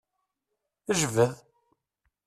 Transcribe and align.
Jbed! 0.99 1.35